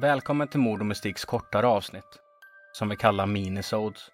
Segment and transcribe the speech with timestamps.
[0.00, 2.18] Välkommen till Mord och Mystiks kortare avsnitt,
[2.72, 4.10] som vi kallar minisodes.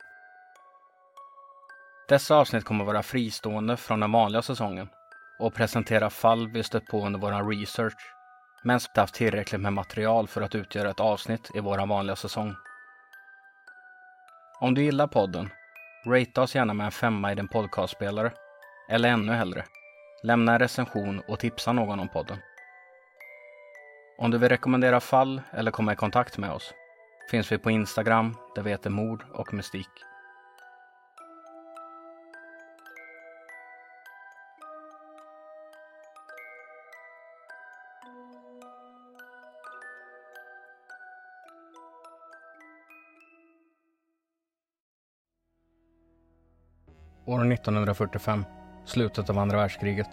[2.08, 4.88] Dessa avsnitt kommer vara fristående från den vanliga säsongen
[5.38, 8.14] och presentera fall vi stött på under vår research,
[8.62, 12.16] men som inte haft tillräckligt med material för att utgöra ett avsnitt i vår vanliga
[12.16, 12.54] säsong.
[14.60, 15.50] Om du gillar podden,
[16.06, 18.32] rate oss gärna med en femma i din podcastspelare,
[18.90, 19.64] eller ännu hellre,
[20.22, 22.38] lämna en recension och tipsa någon om podden.
[24.18, 26.74] Om du vill rekommendera fall eller komma i kontakt med oss
[27.30, 29.88] finns vi på Instagram där vi heter Mord och Mystik.
[47.26, 48.44] År 1945,
[48.84, 50.08] slutet av andra världskriget.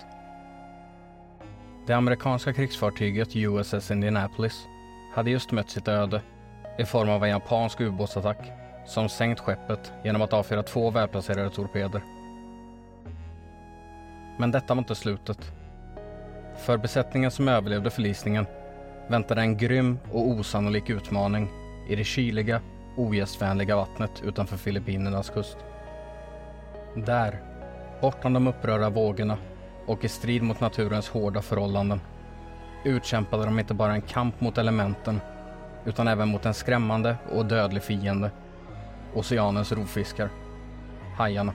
[1.86, 4.68] Det amerikanska krigsfartyget USS Indianapolis
[5.14, 6.22] hade just mött sitt öde
[6.78, 8.52] i form av en japansk ubåtsattack
[8.86, 12.02] som sänkt skeppet genom att avfyra två välplacerade torpeder.
[14.38, 15.52] Men detta var inte slutet.
[16.58, 18.46] För besättningen som överlevde förlisningen
[19.08, 21.50] väntade en grym och osannolik utmaning
[21.90, 22.62] i det kyliga,
[22.98, 25.58] ogästvänliga vattnet utanför Filippinernas kust.
[26.96, 27.42] Där,
[28.02, 29.38] bortom de upprörda vågorna
[29.86, 32.02] och i strid mot naturens hårda förhållanden
[32.84, 35.22] utkämpade de inte bara en kamp mot elementen
[35.86, 38.32] utan även mot en skrämmande och dödlig fiende.
[39.14, 40.30] Oceanens rovfiskar.
[41.18, 41.54] Hajarna.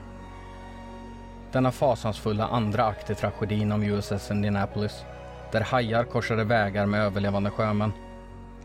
[1.51, 5.05] Denna fasansfulla andra akt i tragedin om USS Indianapolis,
[5.51, 7.93] där hajar korsade vägar med överlevande sjömän,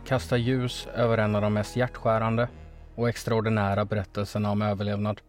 [0.07, 2.49] kastar ljus över en av de mest hjärtskärande
[2.95, 5.21] och extraordinära berättelserna om överlevnad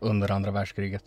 [0.00, 1.02] under andra världskriget.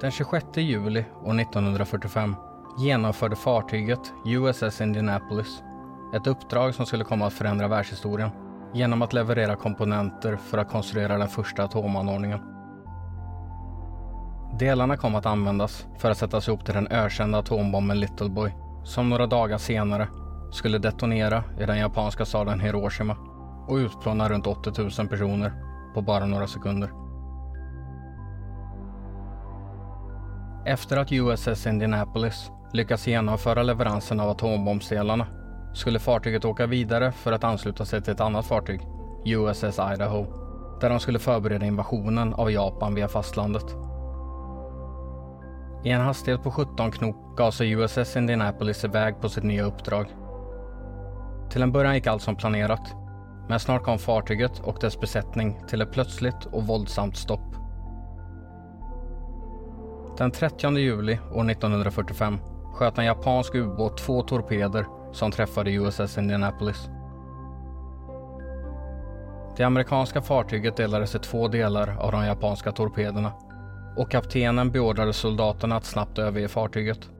[0.00, 2.36] Den 26 juli år 1945
[2.78, 5.62] genomförde fartyget USS Indianapolis
[6.14, 8.30] ett uppdrag som skulle komma att förändra världshistorien
[8.74, 12.40] genom att leverera komponenter för att konstruera den första atomanordningen.
[14.58, 18.52] Delarna kom att användas för att sättas ihop till den ökända atombomben Little Boy
[18.84, 20.08] som några dagar senare
[20.52, 23.16] skulle detonera i den japanska staden Hiroshima
[23.68, 25.52] och utplåna runt 80 000 personer
[25.94, 27.07] på bara några sekunder.
[30.68, 35.26] Efter att USS Indianapolis lyckats genomföra leveransen av atombombsdelarna
[35.74, 38.80] skulle fartyget åka vidare för att ansluta sig till ett annat fartyg,
[39.24, 40.26] USS Idaho,
[40.80, 43.64] där de skulle förbereda invasionen av Japan via fastlandet.
[45.84, 50.06] I en hastighet på 17 knop gav sig USS Indianapolis iväg på sitt nya uppdrag.
[51.50, 52.94] Till en början gick allt som planerat,
[53.48, 57.67] men snart kom fartyget och dess besättning till ett plötsligt och våldsamt stopp.
[60.18, 62.38] Den 30 juli år 1945
[62.74, 66.88] sköt en japansk ubåt två torpeder som träffade USS Indianapolis.
[69.56, 73.32] Det amerikanska fartyget delades i två delar av de japanska torpederna
[73.96, 77.10] och kaptenen beordrade soldaterna att snabbt överge fartyget.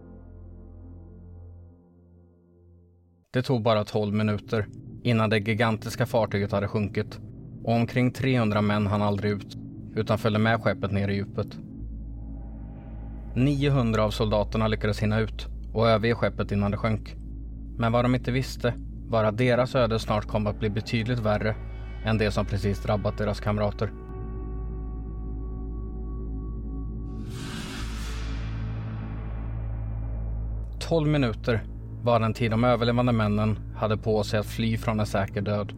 [3.33, 4.67] Det tog bara 12 minuter
[5.03, 7.21] innan det gigantiska fartyget hade sjunkit
[7.65, 9.57] och omkring 300 män hann aldrig ut
[9.95, 11.59] utan följde med skeppet ner i djupet.
[13.45, 17.17] 900 av soldaterna lyckades hinna ut och överge skeppet innan det sjönk.
[17.79, 18.75] Men vad de inte visste
[19.09, 21.57] var att deras öde snart kom att bli betydligt värre
[22.05, 23.91] än det som precis drabbat deras kamrater.
[30.81, 31.65] Tolv minuter
[32.03, 35.73] var den tid de överlevande männen hade på sig att fly från en säker död.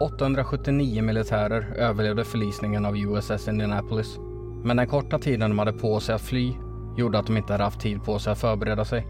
[0.00, 4.18] 879 militärer överlevde förlisningen av USS Indianapolis
[4.64, 6.52] men den korta tiden de hade på sig att fly
[6.96, 9.06] gjorde att de inte hade haft tid på sig att förbereda sig.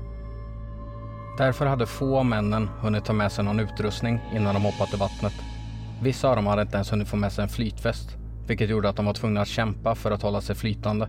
[1.39, 4.97] Därför hade få av männen hunnit ta med sig någon utrustning innan de hoppat i
[4.97, 5.33] vattnet.
[6.03, 8.17] Vissa av dem hade inte ens hunnit få med sig en flytväst,
[8.47, 11.09] vilket gjorde att de var tvungna att kämpa för att hålla sig flytande.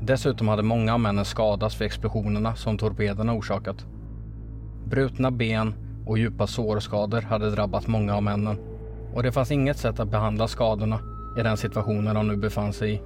[0.00, 3.86] Dessutom hade många av männen skadats vid explosionerna som torpederna orsakat.
[4.84, 5.74] Brutna ben
[6.06, 8.58] och djupa sårskador hade drabbat många av männen
[9.14, 12.94] och det fanns inget sätt att behandla skadorna i den situationen de nu befann sig
[12.94, 13.00] i.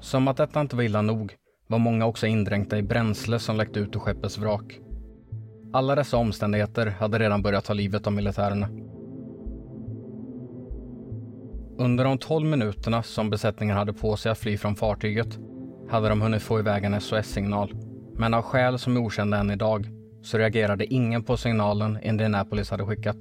[0.00, 1.34] Som att detta inte var illa nog
[1.66, 4.78] var många också indränkta i bränsle som läckte ut ur skeppets vrak.
[5.72, 8.68] Alla dessa omständigheter hade redan börjat ta livet av militärerna.
[11.78, 15.38] Under de 12 minuterna som besättningen hade på sig att fly från fartyget
[15.90, 17.74] hade de hunnit få iväg en SOS-signal.
[18.14, 19.88] Men av skäl som är okända än idag
[20.22, 23.16] så reagerade ingen på signalen Indianapolis hade skickat.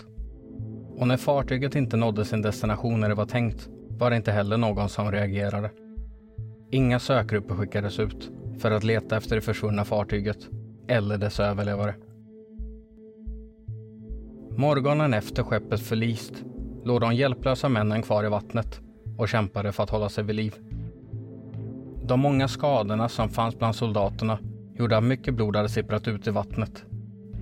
[0.99, 4.57] Och när fartyget inte nådde sin destination när det var tänkt var det inte heller
[4.57, 5.71] någon som reagerade.
[6.71, 10.37] Inga sökgrupper skickades ut för att leta efter det försvunna fartyget
[10.87, 11.95] eller dess överlevare.
[14.57, 16.43] Morgonen efter skeppet förlist
[16.83, 18.81] låg de hjälplösa männen kvar i vattnet
[19.17, 20.55] och kämpade för att hålla sig vid liv.
[22.03, 24.39] De många skadorna som fanns bland soldaterna
[24.75, 26.83] gjorde att mycket blod hade sipprat ut i vattnet.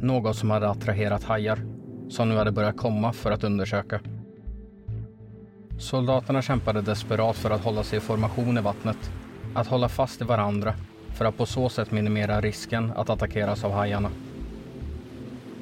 [0.01, 1.76] Något som hade attraherat hajar
[2.09, 4.00] som nu hade börjat komma för att undersöka.
[5.77, 9.12] Soldaterna kämpade desperat för att hålla sig i formation i vattnet,
[9.54, 10.74] att hålla fast i varandra
[11.13, 14.09] för att på så sätt minimera risken att attackeras av hajarna.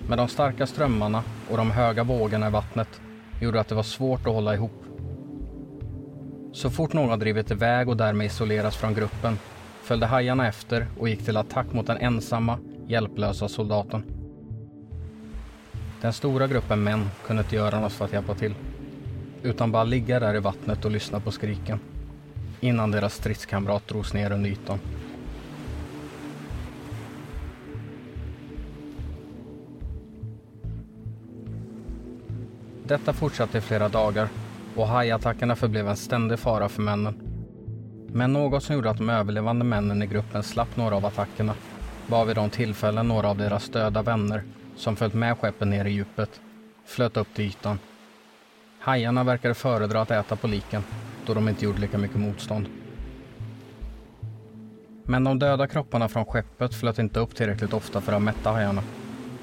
[0.07, 3.01] Men de starka strömmarna och de höga vågorna i vattnet
[3.42, 4.83] gjorde att det var svårt att hålla ihop.
[6.53, 9.38] Så fort någon drivit iväg och därmed isolerats från gruppen
[9.81, 14.14] följde hajarna efter och gick till attack mot den ensamma, hjälplösa soldaten.
[16.06, 18.56] Den stora gruppen män kunde inte göra något för att hjälpa till
[19.44, 21.80] utan bara ligga där i vattnet och lyssna på skriken
[22.60, 24.80] innan deras stridskamrat drogs ner under ytan.
[32.88, 34.28] Detta fortsatte i flera dagar
[34.75, 37.16] och hajattackerna förblev en ständig fara för männen.
[38.07, 41.54] Men något som gjorde att de överlevande männen i gruppen slapp några av attackerna
[42.07, 44.44] var vid de tillfällen några av deras döda vänner
[44.75, 46.42] som följt med skeppen ner i djupet
[46.86, 47.80] flöt upp till ytan.
[48.80, 50.83] Hajarna verkade föredra att äta på liken
[51.25, 52.68] då de inte gjorde lika mycket motstånd.
[55.04, 58.83] Men de döda kropparna från skeppet flöt inte upp tillräckligt ofta för att mätta hajarna.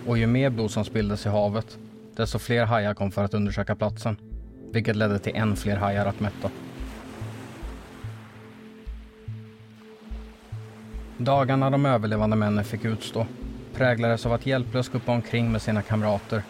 [0.07, 1.79] Och ju mer blod som spilldes i havet,
[2.17, 4.17] desto fler hajar kom för att undersöka platsen.
[4.73, 6.51] Vilket ledde till än fler hajar att mätta.
[11.19, 13.27] Dagarna de överlevande männen fick utstå
[13.75, 16.43] präglades av att hjälplöst gå omkring med sina kamrater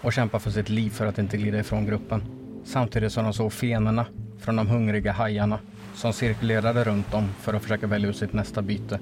[0.00, 2.22] och kämpa för sitt liv för att inte glida ifrån gruppen.
[2.64, 4.06] Samtidigt som de såg fenorna
[4.38, 5.58] från de hungriga hajarna
[5.94, 9.00] som cirkulerade runt dem för att försöka välja ut sitt nästa byte.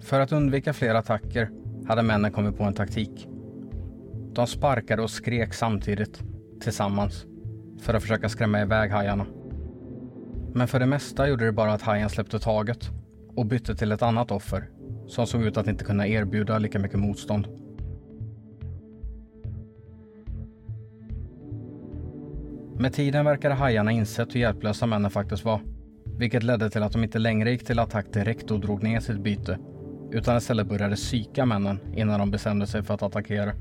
[0.00, 1.50] För att undvika fler attacker
[1.88, 3.28] hade männen kommit på en taktik.
[4.32, 6.22] De sparkade och skrek samtidigt,
[6.60, 7.24] tillsammans,
[7.80, 9.26] för att försöka skrämma iväg hajarna.
[10.54, 12.90] Men för det mesta gjorde det bara att hajen släppte taget
[13.36, 14.70] och bytte till ett annat offer
[15.06, 17.48] som såg ut att inte kunna erbjuda lika mycket motstånd.
[22.78, 25.60] Med tiden verkade hajarna insett hur hjälplösa männen faktiskt var.
[26.18, 29.20] Vilket ledde till att de inte längre gick till attack direkt och drog ner sitt
[29.20, 29.58] byte.
[30.10, 33.52] Utan istället började psyka männen innan de bestämde sig för att attackera.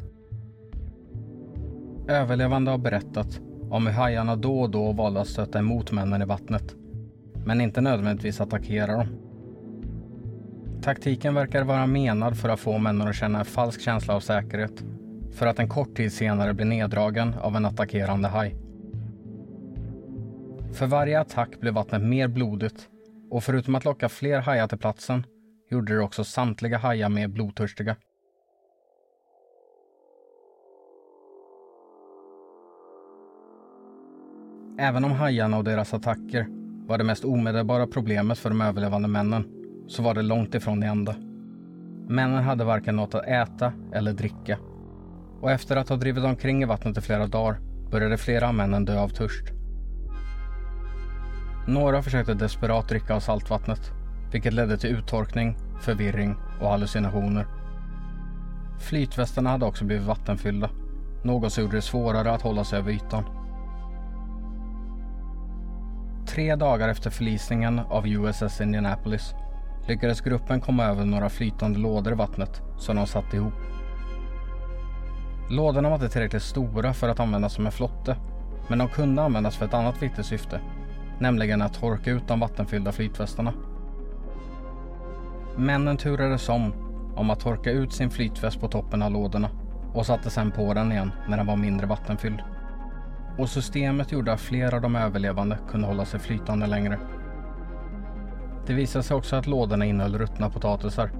[2.07, 6.25] Överlevande har berättat om hur hajarna då och då valde att stöta emot männen i
[6.25, 6.75] vattnet.
[7.45, 9.24] Men inte nödvändigtvis attackera dem.
[10.85, 14.83] Taktiken verkar vara menad för att få männen att känna en falsk känsla av säkerhet.
[15.31, 18.55] För att en kort tid senare bli neddragen av en attackerande haj.
[20.73, 22.89] För varje attack blev vattnet mer blodigt
[23.31, 25.25] och förutom att locka fler hajar till platsen
[25.69, 27.95] gjorde det också samtliga hajar mer blodtörstiga.
[34.79, 36.47] Även om hajarna och deras attacker
[36.87, 40.87] var det mest omedelbara problemet för de överlevande männen så var det långt ifrån det
[40.87, 41.15] enda.
[42.07, 44.57] Männen hade varken något att äta eller dricka.
[45.41, 47.59] Och efter att ha drivit omkring i vattnet i flera dagar
[47.91, 49.45] började flera av männen dö av törst.
[51.67, 53.91] Några försökte desperat dricka av saltvattnet,
[54.31, 57.47] vilket ledde till uttorkning, förvirring och hallucinationer.
[58.79, 60.69] Flytvästarna hade också blivit vattenfyllda,
[61.23, 63.23] något som gjorde det svårare att hålla sig över ytan.
[66.27, 69.35] Tre dagar efter förlisningen av USS Indianapolis
[69.87, 73.53] lyckades gruppen komma över några flytande lådor i vattnet som de satte ihop.
[75.49, 78.15] Lådorna var inte tillräckligt stora för att användas som en flotte,
[78.67, 80.61] men de kunde användas för ett annat viktigt syfte,
[81.19, 83.53] nämligen att torka ut de vattenfyllda flytvästarna.
[85.57, 86.73] Männen turades om
[87.15, 89.49] om att torka ut sin flytväst på toppen av lådorna
[89.93, 92.39] och satte sedan på den igen när den var mindre vattenfylld.
[93.37, 96.99] Och systemet gjorde att flera av de överlevande kunde hålla sig flytande längre.
[98.67, 101.11] Det visade sig också att lådorna innehöll ruttna potatisar.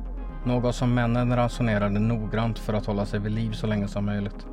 [0.45, 4.45] Något som männen ransonerade noggrant för att hålla sig vid liv så länge som möjligt.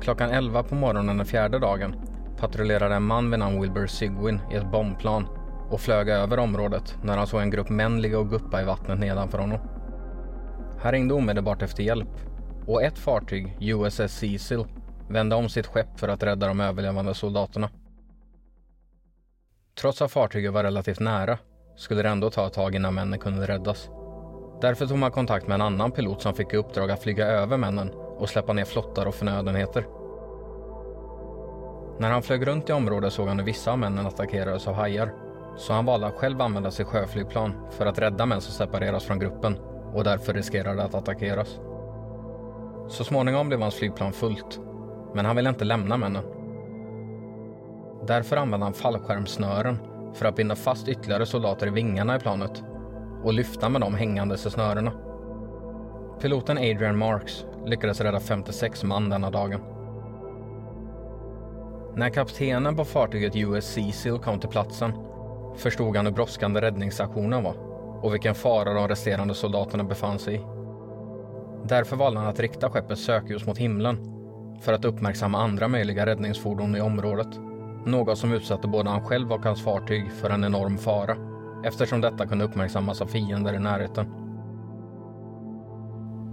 [0.00, 1.94] Klockan 11 på morgonen den fjärde dagen
[2.38, 5.26] patrullerade en man vid namn Wilbur Sigwin i ett bombplan
[5.70, 8.98] och flög över området när han såg en grupp män ligga och guppa i vattnet
[8.98, 9.58] nedanför honom.
[10.78, 12.08] Han ringde omedelbart efter hjälp
[12.66, 14.64] och ett fartyg, USS Cecil,
[15.08, 17.70] vände om sitt skepp för att rädda de överlevande soldaterna.
[19.74, 21.38] Trots att fartyget var relativt nära
[21.76, 23.90] skulle det ändå ta ett tag innan männen kunde räddas.
[24.60, 27.56] Därför tog man kontakt med en annan pilot som fick i uppdrag att flyga över
[27.56, 29.86] männen och släppa ner flottar och förnödenheter.
[31.98, 35.14] När han flög runt i området såg han hur vissa av männen attackerades av hajar.
[35.56, 39.18] Så han valde att själv använda sitt sjöflygplan för att rädda män som separeras från
[39.18, 39.58] gruppen
[39.94, 41.60] och därför riskerade att attackeras.
[42.88, 44.60] Så småningom blev hans flygplan fullt,
[45.14, 46.39] men han ville inte lämna männen.
[48.06, 49.78] Därför använde han fallskärmssnören
[50.14, 52.62] för att binda fast ytterligare soldater i vingarna i planet
[53.22, 54.92] och lyfta med dem hängandes i snörena.
[56.20, 59.60] Piloten Adrian Marks lyckades rädda 56 man denna dagen.
[61.94, 64.92] När kaptenen på fartyget US Cecil kom till platsen
[65.56, 67.54] förstod han hur brådskande räddningsaktionen var
[68.02, 70.40] och vilken fara de resterande soldaterna befann sig i.
[71.64, 73.98] Därför valde han att rikta skeppets sökljus mot himlen
[74.60, 77.49] för att uppmärksamma andra möjliga räddningsfordon i området.
[77.84, 81.16] Något som utsatte både han själv och hans fartyg för en enorm fara
[81.64, 84.06] eftersom detta kunde uppmärksammas av fiender i närheten.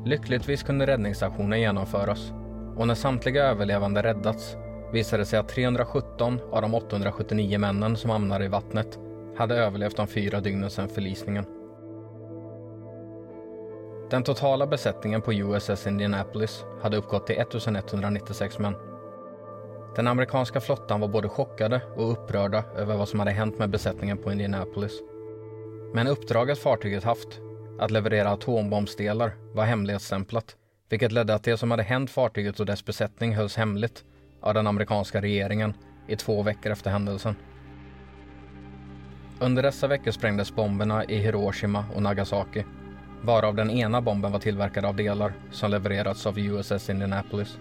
[0.06, 2.34] Lyckligtvis kunde räddningsaktionen genomföras
[2.76, 4.56] och när samtliga överlevande räddats
[4.94, 9.00] visade det sig att 317 av de 879 männen som hamnade i vattnet
[9.38, 11.46] hade överlevt de fyra dygnen sedan förlisningen.
[14.10, 18.76] Den totala besättningen på USS Indianapolis hade uppgått till 1196 män.
[19.98, 24.18] Den amerikanska flottan var både chockade och upprörda över vad som hade hänt med besättningen
[24.18, 24.92] på Indianapolis.
[25.94, 27.40] Men uppdraget fartyget haft,
[27.80, 30.56] att leverera atombombsdelar, var hemligstämplat,
[30.90, 34.04] vilket ledde att det som hade hänt fartyget och dess besättning hölls hemligt
[34.42, 35.74] av den amerikanska regeringen
[36.08, 37.36] i två veckor efter händelsen.
[39.40, 42.64] Under dessa veckor sprängdes bomberna i Hiroshima och Nagasaki,
[43.22, 47.58] varav den ena bomben var tillverkad av delar som levererats av USS Indianapolis.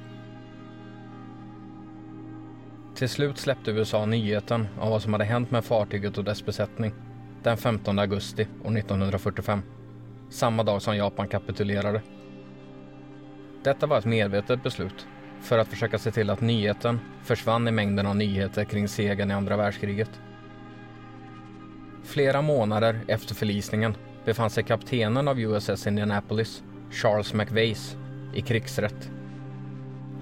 [2.97, 6.93] Till slut släppte USA nyheten om vad som hade hänt med fartyget och dess besättning
[7.43, 9.63] den 15 augusti år 1945,
[10.31, 12.03] samma dag som Japan kapitulerade.
[13.65, 15.07] Detta var ett medvetet beslut
[15.41, 19.35] för att försöka se till att nyheten försvann i mängden av nyheter kring segern i
[19.35, 20.21] andra världskriget.
[22.05, 27.81] Flera månader efter förlisningen befann sig kaptenen av USS Indianapolis, Charles McVeigh,
[28.35, 29.11] i krigsrätt.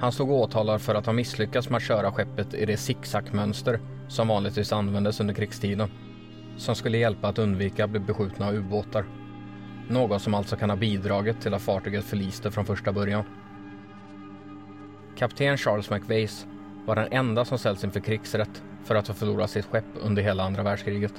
[0.04, 4.28] Han stod åtalad för att ha misslyckats med att köra skeppet i det zigzagmönster som
[4.28, 5.90] vanligtvis användes under krigstiden,
[6.56, 9.04] som skulle hjälpa att undvika att bli beskjutna av ubåtar.
[9.88, 13.24] Något som alltså kan ha bidragit till att fartyget förliste från första början.
[15.18, 16.32] Kapten Charles McVeigh
[16.86, 20.42] var den enda som ställts inför krigsrätt för att ha förlorat sitt skepp under hela
[20.42, 21.14] andra världskriget.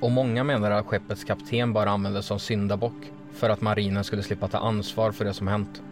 [0.00, 4.48] Och många menar att skeppets kapten bara användes som syndabock för att marinen skulle slippa
[4.48, 5.82] ta ansvar för det som hänt.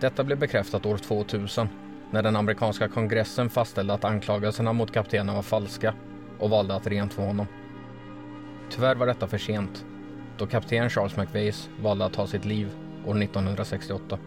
[0.00, 1.68] Detta blev bekräftat år 2000
[2.10, 5.94] när den amerikanska kongressen fastställde att anklagelserna mot kaptenen var falska
[6.38, 7.46] och valde att rentvå honom.
[8.70, 9.84] Tyvärr var detta för sent
[10.38, 12.70] då kapten Charles McVeigh valde att ta sitt liv
[13.06, 14.18] år 1968.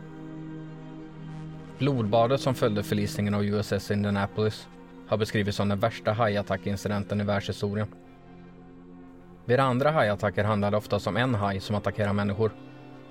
[1.78, 4.68] Blodbadet som följde förlisningen av USS Indianapolis
[5.08, 7.88] har beskrivits som den värsta hajattackincidenten i världshistorien.
[9.46, 12.52] Vid andra hajattacker handlar det oftast om en haj som attackerar människor,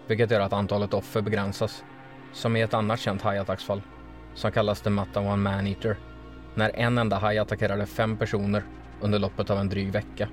[0.07, 1.85] vilket gör att antalet offer begränsas,
[2.33, 3.83] som i ett annat känt hajattacksfall,
[4.35, 5.97] som kallas The Matawan Man-Eater,
[6.55, 8.65] när en enda haj attackerade fem personer
[9.01, 10.29] under loppet av en dryg vecka,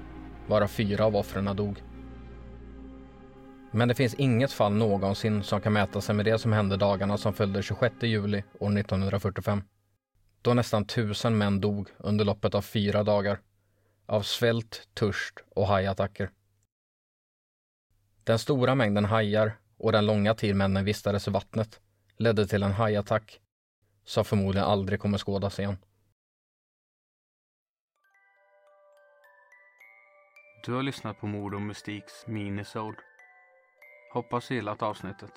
[0.48, 1.84] varav fyra av offren dog.
[3.72, 7.18] Men det finns inget fall någonsin som kan mäta sig med det som hände dagarna
[7.18, 9.64] som följde 26 juli år 1945.
[10.42, 13.40] Då nästan tusen män dog under loppet av fyra dagar.
[14.06, 16.30] Av svält, törst och hajattacker.
[18.24, 21.80] Den stora mängden hajar och den långa tid männen vistades i vattnet
[22.20, 23.40] ledde till en hajattack
[24.04, 25.78] som förmodligen aldrig kommer skådas igen.
[30.66, 32.98] Du har lyssnat på Mord och Mystiks minisode.
[34.14, 35.32] Hoppas du gillat avsnittet.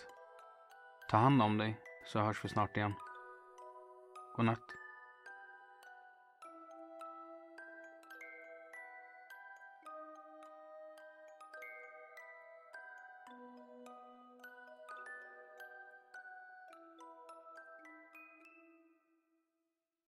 [1.10, 2.94] Ta hand om dig så hörs vi snart igen.
[4.36, 4.64] Godnatt.